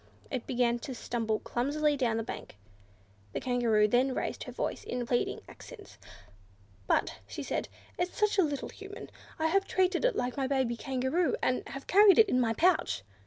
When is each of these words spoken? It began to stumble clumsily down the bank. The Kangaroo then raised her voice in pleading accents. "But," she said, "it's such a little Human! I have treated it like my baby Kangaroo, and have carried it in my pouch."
It 0.31 0.47
began 0.47 0.79
to 0.79 0.95
stumble 0.95 1.37
clumsily 1.37 1.95
down 1.95 2.17
the 2.17 2.23
bank. 2.23 2.57
The 3.33 3.39
Kangaroo 3.39 3.87
then 3.87 4.15
raised 4.15 4.45
her 4.45 4.51
voice 4.51 4.83
in 4.83 5.05
pleading 5.05 5.41
accents. 5.47 5.99
"But," 6.87 7.19
she 7.27 7.43
said, 7.43 7.67
"it's 7.99 8.17
such 8.17 8.39
a 8.39 8.43
little 8.43 8.69
Human! 8.69 9.11
I 9.37 9.45
have 9.45 9.67
treated 9.67 10.03
it 10.03 10.15
like 10.15 10.37
my 10.37 10.47
baby 10.47 10.75
Kangaroo, 10.75 11.35
and 11.43 11.61
have 11.69 11.85
carried 11.85 12.17
it 12.17 12.29
in 12.29 12.41
my 12.41 12.53
pouch." 12.55 13.03